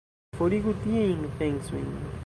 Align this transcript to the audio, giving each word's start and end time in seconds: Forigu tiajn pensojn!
Forigu 0.37 0.73
tiajn 0.87 1.29
pensojn! 1.43 1.91